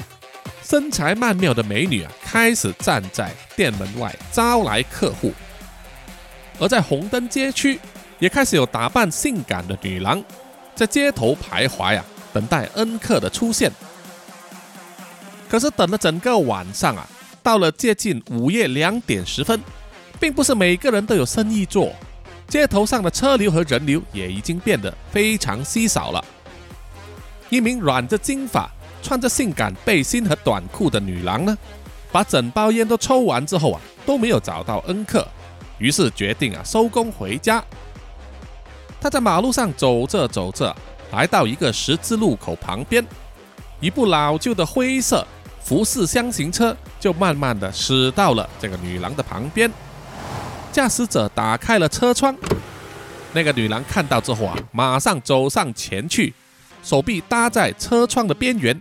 [0.61, 5.33] 身材曼妙的美女啊，开始站在店门外招来客户。
[6.59, 7.79] 而在红灯街区，
[8.19, 10.23] 也开始有打扮性感的女郎
[10.73, 13.71] 在街头徘徊呀，等待恩客的出现。
[15.49, 17.07] 可是等了整个晚上啊，
[17.43, 19.61] 到了接近午夜两点十分，
[20.19, 21.93] 并不是每个人都有生意做。
[22.47, 26.23] 街头上的车流和人流也已经变得非常稀少了。
[27.49, 28.69] 一名染着金发、
[29.01, 31.57] 穿着性感背心和短裤的女郎呢，
[32.11, 35.27] 把整包烟都抽完之后啊，都没有找到恩客，
[35.77, 37.63] 于是决定啊收工回家。
[39.01, 40.75] 他在马路上走着走着，
[41.11, 43.05] 来到一个十字路口旁边，
[43.79, 45.25] 一部老旧的灰色
[45.61, 49.71] 福士箱型车就慢慢的驶到了这个女郎的旁边。
[50.71, 52.35] 驾驶者打开了车窗，
[53.31, 56.33] 那个女郎看到之后啊，马上走上前去，
[56.83, 58.79] 手臂搭在车窗的边缘，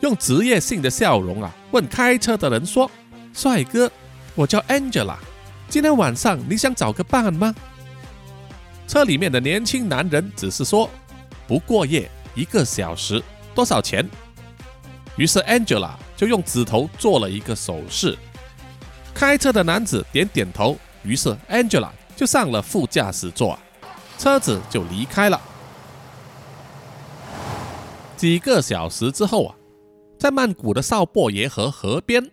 [0.00, 2.90] 用职业性的笑容啊，问开车的人说
[3.32, 3.90] ：“帅哥，
[4.34, 5.16] 我叫 Angela，
[5.70, 7.54] 今天晚上你想找个伴吗？”
[8.88, 10.90] 车里面的年轻男人只是说
[11.46, 13.22] ：“不过夜，一个小时，
[13.54, 14.06] 多少钱？”
[15.16, 18.18] 于是 Angela 就用指头做了一个手势，
[19.14, 20.76] 开车的男子点点头。
[21.04, 23.56] 于是，Angela 就上了副驾驶座，
[24.18, 25.40] 车子就离开了。
[28.16, 29.54] 几个小时之后啊，
[30.18, 32.28] 在曼谷的绍波耶河河边，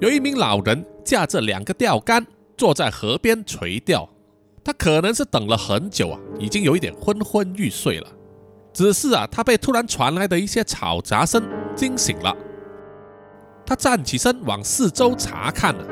[0.00, 2.26] 有一名老人架着两个钓竿，
[2.60, 4.06] 坐在河边垂钓。
[4.62, 8.06] 他可能是等了很久啊，已经有一点昏昏欲睡了。
[8.70, 11.42] 只是啊，他被突然传来的一些吵杂声
[11.74, 12.36] 惊醒了。
[13.64, 15.86] 他站起身往四周查看了，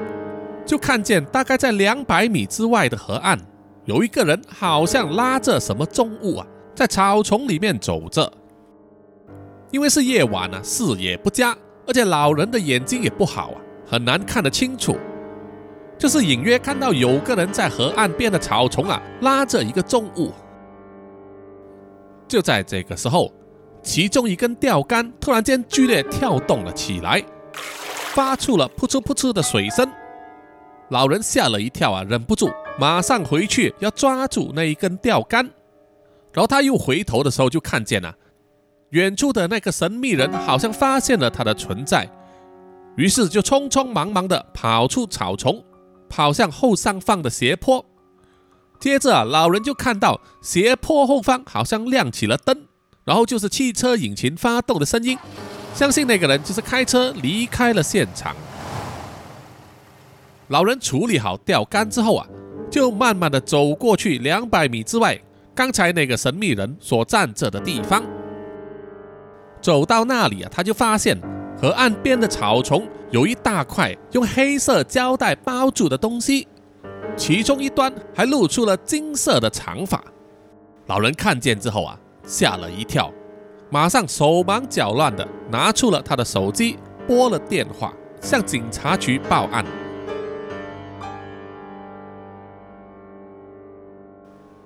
[0.66, 3.38] 就看见大概在两百米之外的河岸，
[3.86, 8.30] 有一个人好像拉着什么重物啊，在草丛里面走着。
[9.70, 14.94] 因为是夜晚啊，视野不佳，而且老人的眼睛也不好啊，很难看得清楚。
[15.98, 20.32] 就是隐约看到有个人在河岸边的草丛啊，拉着一个重物。
[22.28, 23.32] 就在这个时候，
[23.82, 27.22] 其中一根钓竿突然间剧烈跳动了起来，
[28.14, 29.90] 发出了扑哧扑哧的水声。
[30.90, 35.44] 老人吓了一跳啊，忍不住马上回去要抓住那一根钓竿。
[36.32, 38.14] 然后他又回头的时候，就看见了
[38.90, 42.08] 远处的那个神秘人好像发现了他的存在，
[42.96, 45.62] 于是就匆匆忙忙的跑出草丛。
[46.08, 47.84] 跑向后上方的斜坡，
[48.80, 52.66] 接着啊，老人就看到斜坡后方好像亮起了灯，
[53.04, 55.18] 然后就是汽车引擎发动的声音，
[55.74, 58.34] 相信那个人就是开车离开了现场。
[60.48, 62.26] 老人处理好钓竿之后啊，
[62.70, 65.20] 就慢慢的走过去两百米之外，
[65.54, 68.02] 刚才那个神秘人所站着的地方，
[69.60, 71.37] 走到那里啊，他就发现。
[71.60, 76.46] 河岸边的草丛有一大块用黑色胶带包住的东西，
[77.16, 80.00] 其中一端还露出了金色的长发。
[80.86, 83.12] 老人看见之后啊，吓了一跳，
[83.70, 89.64] 马上手忙脚乱的拿出了他的手机，拨了电话向警察局报案。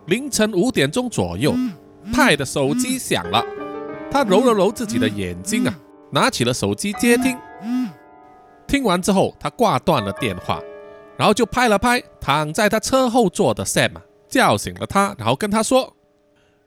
[0.07, 1.55] 凌晨五点钟左右，
[2.13, 3.43] 派的手机响了，
[4.11, 5.75] 他揉了揉自己的眼睛啊。
[6.13, 7.39] 拿起了手机接听，
[8.67, 10.61] 听完之后，他挂断了电话，
[11.17, 13.93] 然后就拍了拍躺在他车后座的 Sam，
[14.29, 15.97] 叫醒了他，然后跟他说：“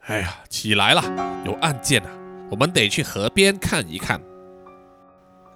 [0.07, 1.03] 哎呀，起来了，
[1.45, 2.09] 有案件啊，
[2.49, 4.19] 我们得去河边看一看。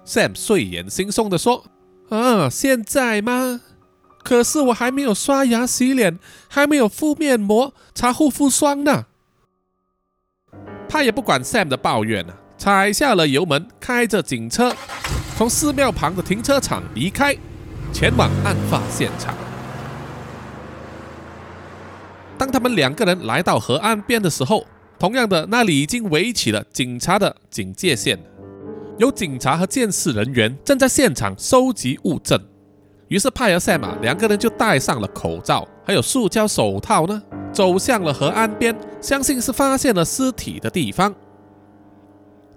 [0.06, 1.64] ”Sam 睡眼惺忪的说
[2.10, 3.60] ：“啊，现在吗？
[4.22, 9.06] 可是我还没有刷牙洗脸，还没有敷面膜、擦护肤霜呢。”
[10.88, 12.34] 他也不管 Sam 的抱怨呢。
[12.60, 14.70] 踩下了油门，开着警车
[15.34, 17.34] 从寺庙旁的停车场离开，
[17.90, 19.34] 前往案发现场。
[22.36, 24.66] 当他们两个人来到河岸边的时候，
[24.98, 28.18] 同样的，那里已经围起了警察的警戒线，
[28.98, 32.38] 有警察和监视人员正在现场收集物证。
[33.08, 37.22] 于是派和赛马两个人就戴上了口罩，还有塑胶手套呢，
[37.54, 41.14] 走向了河岸边，相信是发现了尸体的地方。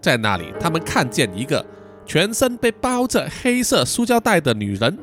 [0.04, 1.66] 在那里，他们看见一个
[2.06, 5.00] 全身被包着黑色塑胶袋的女人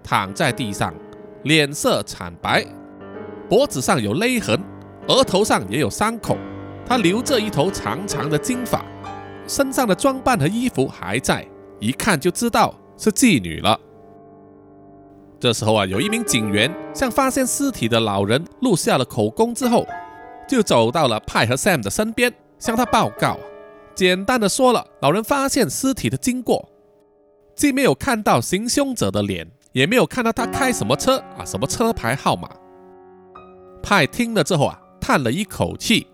[0.00, 0.94] 躺在地上，
[1.42, 2.64] 脸色惨白，
[3.48, 4.56] 脖子上有勒痕，
[5.08, 6.38] 额头上也有伤口。
[6.86, 8.84] 她留着一头长长的金发，
[9.48, 11.44] 身上的装扮和衣服还在，
[11.80, 13.80] 一看就知道是妓女了。
[15.40, 19.84] 这时候啊，有一名警员向发现尸体的老人录下了口供之后，
[20.46, 23.36] 就走到了派和 Sam 的身边，向他报告。
[23.94, 26.68] 简单的说了，老人发现尸体的经过，
[27.54, 32.48] 既没有看到行凶者的脸，也没有看到他开什么车啊，什么车牌号码。
[33.82, 36.06] 派听了之后啊，叹了一口气。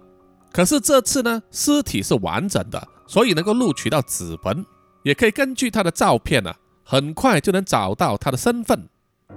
[0.53, 4.67] 可是这次呢，尸体是完整的，所以能够录取到指纹，
[5.05, 6.53] 也可以根据他的照片呢，
[6.85, 8.89] 很快就能找到他的身份。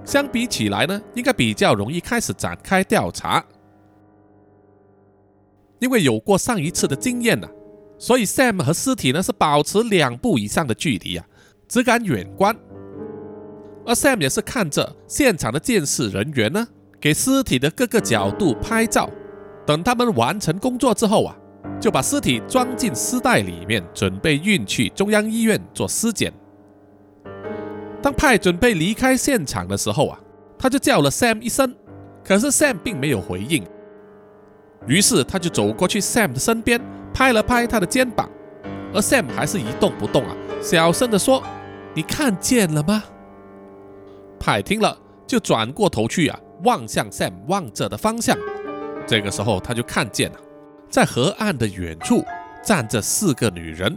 [0.04, 3.42] 相比起来呢，应该比较容易开始展开调查，
[5.78, 7.48] 因为有过上一次的经验呢。
[7.98, 11.24] 所以 Sam 和尸体呢是保持两步以上的距离啊，
[11.68, 12.56] 只敢远观。
[13.86, 16.66] 而 Sam 也是看着现场的监视人员呢，
[17.00, 19.10] 给尸体的各个角度拍照。
[19.66, 21.36] 等他们完成工作之后啊，
[21.80, 26.32] 就把尸体装进尸袋里面，准备运去中央医院做尸检。
[28.02, 30.20] 当派准备离开现场的时候啊，
[30.58, 31.74] 他就叫了 Sam 一声，
[32.22, 33.64] 可是 Sam 并没有回应。
[34.86, 36.80] 于是他就走过去 Sam 的身边。
[37.14, 38.28] 拍了拍他的肩膀，
[38.92, 41.40] 而 Sam 还是一动不动啊，小声的说
[41.94, 43.04] ：“你看见了吗？”
[44.40, 48.36] 派听了，就转过头去啊，望向 Sam 望着的方向。
[49.06, 50.38] 这个时候，他就看见了，
[50.90, 52.24] 在河岸的远处
[52.64, 53.96] 站着四个女人，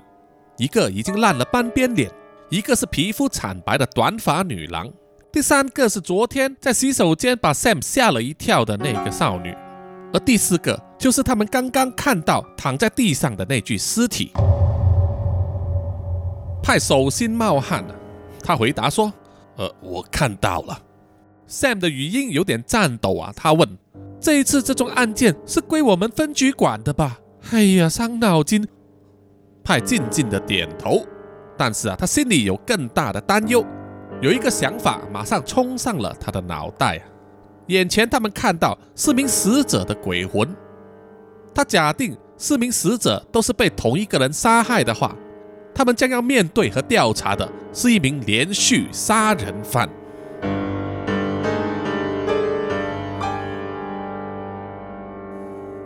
[0.57, 2.11] 一个已经烂了半边脸，
[2.49, 4.93] 一个是皮肤惨白的短发女郎，
[5.31, 9.55] 第三个是昨天在洗手间把 Sam 吓了一跳的那个少女。
[10.13, 14.31] 而第四个就是他们刚刚看到躺在地上的那具尸体。
[16.63, 17.95] 派手心冒汗了。
[18.43, 19.11] 他回答说
[19.57, 20.79] ：“呃，我看到了。”
[21.49, 23.77] Sam 的语音有点颤抖啊，他问
[24.19, 27.19] ：“这一次这宗案件是归我们分局管的吧？”
[27.51, 28.67] 哎呀，伤脑筋。
[29.63, 31.05] 派静静的点头，
[31.57, 33.65] 但是啊，他心里有更大的担忧，
[34.21, 37.01] 有一个想法马上冲上了他的脑袋！
[37.67, 40.55] 眼前他们看到四名死者的鬼魂，
[41.53, 45.13] 他假定四名死者都是被同一个人杀害的话，
[45.73, 49.89] 他们将要面对和调查的是一名连续杀人犯。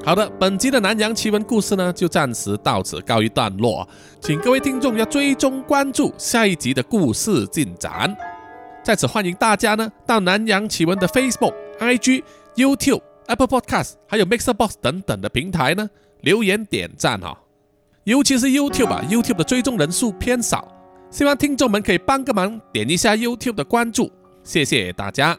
[0.03, 3.87] 好的，本集的南洋奇闻故事呢，就暂时到此告一段落，
[4.19, 8.15] 请各位听众要追踪关注下一集的故事进展。
[8.83, 12.23] 在此欢迎大家呢，到南洋奇闻的 Facebook、IG、
[12.55, 15.89] YouTube、Apple Podcast，还有 Mixer Box 等等的平台呢，
[16.21, 17.37] 留言点赞哈。
[18.03, 20.71] 尤其是 YouTube 啊，YouTube 的追踪人数偏少，
[21.09, 24.11] 希望听众们可以帮个忙，点一下 YouTube 的关注，
[24.43, 25.37] 谢谢大家。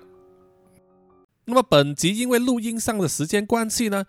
[1.44, 4.04] 那么本集因为录音上的时间关系呢。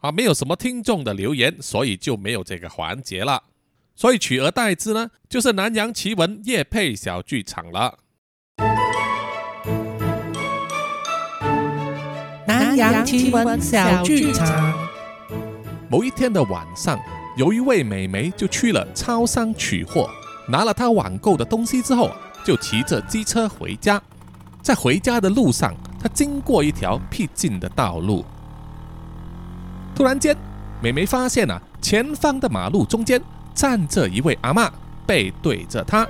[0.00, 3.42] 啊，没有什么听众的留言，所以就没有这个环节了。
[3.96, 8.00] 所以取而代之呢，就是南洋奇闻夜配小剧场了。
[12.46, 14.74] 南洋奇闻小剧场。
[15.88, 16.98] 某一天的晚上，
[17.36, 20.10] 有一位美眉就去了超商取货，
[20.46, 22.10] 拿了她网购的东西之后，
[22.44, 24.00] 就骑着机车回家。
[24.60, 28.24] 在回家的路上，她经过一条僻静的道路。
[29.94, 30.36] 突然间，
[30.82, 33.20] 美眉发现啊，前方的马路中间
[33.54, 34.70] 站着一位阿妈，
[35.06, 36.06] 背对着她。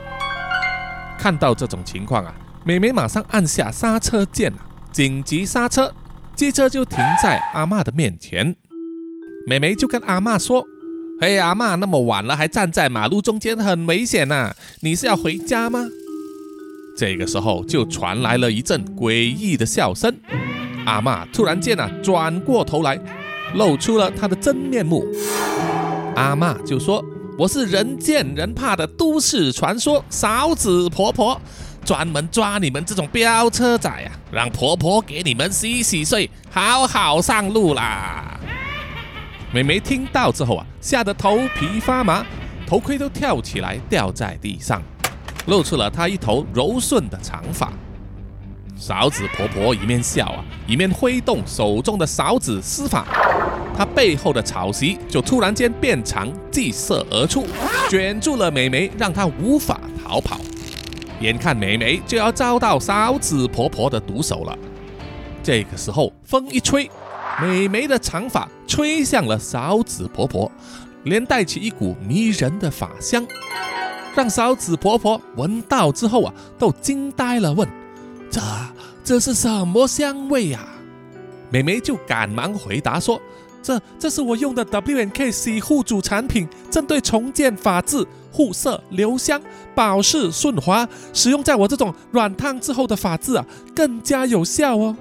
[1.17, 4.53] 看到这种情况啊，美眉马上按下刹车键，
[4.91, 5.93] 紧急刹车，
[6.37, 8.55] 机车就停在阿妈的面前。
[9.47, 10.65] 美眉就跟阿妈说
[11.21, 14.53] ：“嘿，阿妈，那么晚了还站在马路中间，很危险呐！
[14.81, 15.87] 你是要回家吗？”
[16.97, 20.15] 这个时候就传来了一阵诡异的笑声。
[20.87, 22.99] 阿妈突然间啊，转过头来。
[23.55, 25.07] 露出了她的真面目，
[26.17, 27.05] 阿妈就说
[27.39, 31.41] ：“我是人见人怕的都市传说嫂子婆婆，
[31.85, 38.41] 专门抓你们这种飙车仔啊，让婆婆给你们洗洗睡，好好上路啦。”
[39.53, 42.27] 美眉听到之后啊，吓得头皮发麻，
[42.67, 44.83] 头盔都跳起来掉在地上，
[45.47, 47.73] 露出了她一头柔顺的长发。
[48.77, 53.07] 勺子婆婆一面笑啊，一面挥动手中的勺子施法，
[53.79, 57.47] 她背后的草席就突然间变长，祭射而出，
[57.89, 60.41] 卷住了美眉，让她无法逃跑。
[61.25, 64.59] 眼看美眉就要遭到勺子婆婆的毒手了，
[65.43, 66.91] 这个时候风一吹，
[67.41, 70.53] 美眉的长发吹向了勺子婆婆，
[71.05, 73.27] 连带起一股迷人的发香，
[74.15, 77.67] 让勺子婆婆闻到之后啊，都惊呆了，问。
[78.31, 78.41] 这
[79.03, 80.67] 这是什么香味呀？
[81.51, 83.19] 美眉就赶忙回答说
[83.63, 88.05] ：“这这是我用的 W N K 洗护主产品，针对重建发质、
[88.35, 89.41] 护色、留香、
[89.77, 94.97] 保湿、顺滑，使用在我这种软烫之后的发质啊，更加有效哦。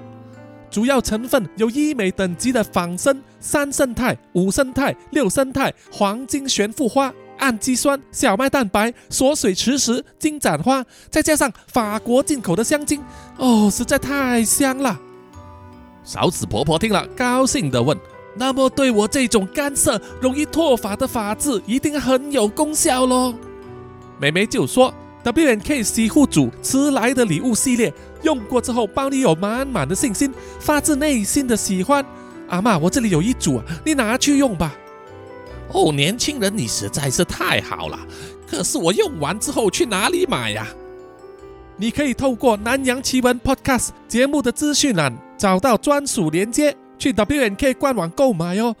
[0.70, 13.02] 主要成分有医美等级的仿生、三胜肽、五胜肽、六胜肽、黄金悬浮花。”氨基酸、小麦蛋白、锁水磁石、金盏花，再加上法国进口的香精，
[13.38, 14.96] 哦，实在太香了。
[16.04, 17.98] 勺子婆婆听了，高兴地问
[18.36, 23.34] ：“那么对我这种干涩、容易脱发的发质，一定很有功效喽？”
[24.18, 32.04] 美眉就说：“W N K 洗护组迟来的礼物系列，用过之后，包你有满满的信心，发自内心的喜欢。
[32.48, 34.74] 阿妈，我这里有一组啊，你拿去用吧。”
[35.72, 37.98] 哦，年轻人，你实在是太好了。
[38.46, 40.68] 可是我用完之后去哪里买呀？
[41.76, 48.74] 你可以透过南洋奇闻 Podcast 节目的资讯栏找到专属链接，去 W N K 官网购买哦。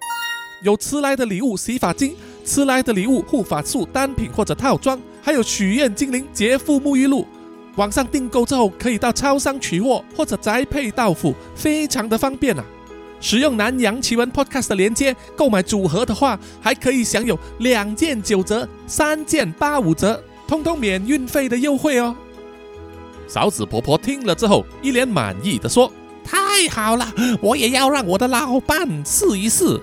[0.62, 7.26] 有迟来的礼物洗发精、迟来的礼物护发素单品或者套装，还有许愿精灵洁肤沐浴露。
[7.76, 12.64] 网上订购之后可以到超商取货或者宅配到府，非常的方便啊。
[13.20, 22.16] 使用南洋奇闻 Podcast 的连接购买组合的话，还可以享有两件九折、三件八五折，通通免运费的优惠哦。
[23.26, 25.92] 嫂子婆婆听了之后，一脸满意的说
[26.24, 29.80] ：“太好了，我也要让我的老伴试一试。”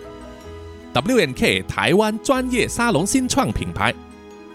[0.93, 3.93] W N K 台湾专业沙龙新创品牌，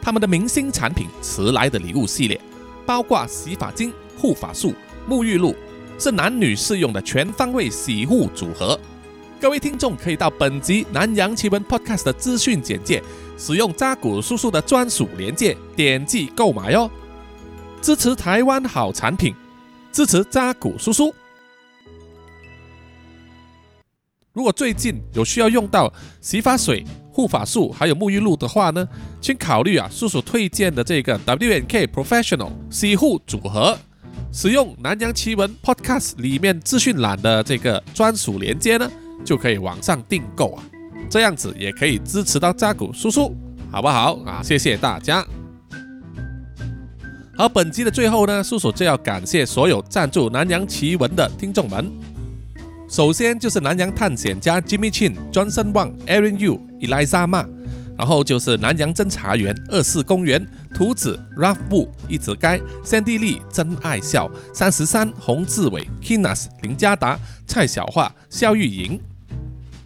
[0.02, 2.38] 他们的明星产品迟来的礼物系列，
[2.84, 4.74] 包括洗发精、护发素、
[5.08, 5.54] 沐浴露。
[5.98, 8.78] 是男女适用的全方位洗护组合，
[9.40, 13.02] 各位听众可以到本集《南洋奇闻 Podcast》的资讯简介，
[13.38, 16.90] 使用扎古叔叔的专属链接点击购买哟，
[17.80, 19.34] 支持台湾好产品，
[19.90, 21.14] 支持扎古叔叔。
[24.36, 28.86] 如果最近有需要用到洗发水、护发素还有沐浴露的话呢，
[29.18, 33.78] 请考虑啊叔叔推荐的这个 W N K Professional 洗护组合，
[34.30, 38.86] 使用南洋奇闻 Podcast 里面资讯栏的这个专属链接呢，
[39.24, 40.62] 就可以网上订购啊，
[41.08, 43.34] 这样子也可以支持到扎古叔叔，
[43.72, 44.42] 好不好啊？
[44.42, 45.26] 谢谢大家。
[47.38, 51.90] 好，本集的最后呢，叔叔就要感谢所有赞助南洋奇闻的听众们。
[52.88, 57.44] 首先就是南洋探险家 Jimmy Chin、庄森旺、Aaron Yu、Eliza Ma，
[57.98, 69.00] 然后就是南洋侦查员二四公园、图子、Ralph Wu、一直该、Sandy Lee、真爱笑、三十三、洪志伟、Kinas、林家达、蔡小桦、肖玉莹，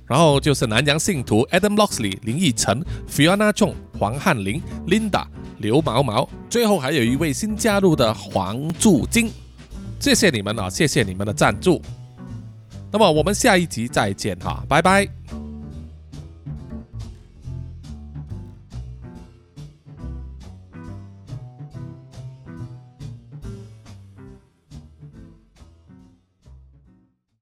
[0.07, 5.24] 然后就是南洋信徒 Adam Loxley、林奕晨、Fiona Chong、黄汉林、Linda、
[5.59, 9.30] 刘毛毛，最后还有一位新加入的黄祝金，
[9.98, 11.80] 谢谢你们啊，谢谢你们的赞助。
[12.93, 15.39] 那么我们下一集再见哈，拜拜。